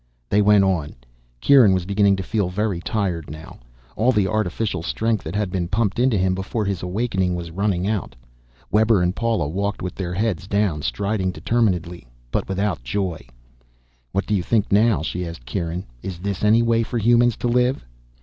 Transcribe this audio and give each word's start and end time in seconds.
They 0.29 0.41
went 0.41 0.63
on. 0.63 0.95
Kieran 1.41 1.75
was 1.75 1.85
beginning 1.85 2.15
to 2.15 2.23
feel 2.23 2.49
very 2.49 2.79
tired 2.79 3.29
now, 3.29 3.59
all 3.95 4.11
the 4.11 4.25
artificial 4.27 4.81
strength 4.81 5.23
that 5.23 5.35
had 5.35 5.51
been 5.51 5.67
pumped 5.67 5.99
into 5.99 6.17
him 6.17 6.33
before 6.33 6.65
his 6.65 6.81
awakening 6.81 7.35
was 7.35 7.51
running 7.51 7.87
out. 7.87 8.15
Webber 8.71 9.03
and 9.03 9.15
Paula 9.15 9.47
walked 9.47 9.83
with 9.83 9.93
their 9.93 10.15
heads 10.15 10.47
down, 10.47 10.81
striding 10.81 11.29
determinedly 11.31 12.07
but 12.31 12.49
without 12.49 12.83
joy. 12.83 13.23
"What 14.11 14.25
do 14.25 14.33
you 14.33 14.41
think 14.41 14.71
now?" 14.71 15.03
she 15.03 15.23
asked 15.23 15.45
Kieran. 15.45 15.85
"Is 16.01 16.17
this 16.17 16.43
any 16.43 16.63
way 16.63 16.81
for 16.81 16.97
humans 16.97 17.37
to 17.37 17.47
live?" 17.47 17.85